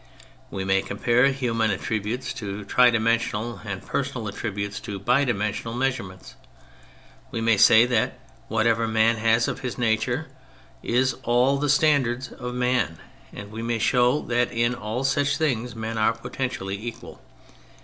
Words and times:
We 0.49 0.63
may 0.65 0.81
compare 0.81 1.27
human 1.27 1.69
attributes 1.69 2.33
to 2.33 2.65
tri 2.65 2.89
dimensional, 2.89 3.61
and 3.63 3.85
personal 3.85 4.27
attributes 4.27 4.79
to 4.79 4.97
bi 4.97 5.25
dimensional 5.25 5.75
measurements; 5.75 6.33
we 7.29 7.39
may 7.39 7.55
say 7.55 7.85
that 7.85 8.19
whatever 8.47 8.87
man 8.87 9.17
has 9.17 9.47
of 9.47 9.59
his 9.59 9.77
nature 9.77 10.27
is 10.81 11.13
the 11.23 11.69
standard 11.69 12.29
of 12.39 12.55
man, 12.55 12.97
and 13.31 13.51
we 13.51 13.61
may 13.61 13.77
show 13.77 14.23
that 14.23 14.51
in 14.51 14.73
all 14.73 15.03
such 15.03 15.37
things 15.37 15.75
men 15.75 15.99
are 15.99 16.13
potentially 16.13 16.83
equal. 16.83 17.21